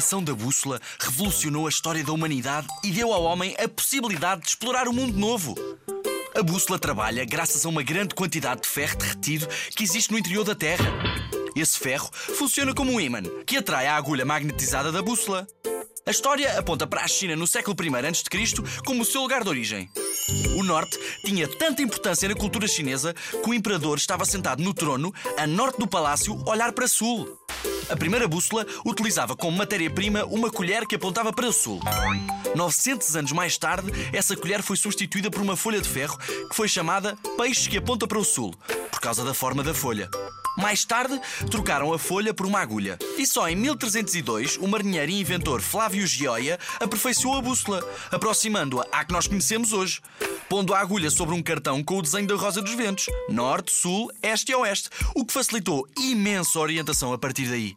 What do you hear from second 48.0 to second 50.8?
aproximando-a à que nós conhecemos hoje. Pondo a